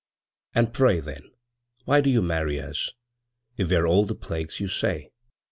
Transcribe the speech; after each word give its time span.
And 0.55 0.73
pray, 0.73 0.99
then, 0.99 1.21
why 1.85 2.01
do 2.01 2.09
you 2.09 2.23
marry 2.23 2.59
us, 2.59 2.91
If 3.55 3.69
we're 3.69 3.85
all 3.85 4.05
the 4.05 4.15
plagues 4.15 4.59
you 4.59 4.67
say? 4.67 5.11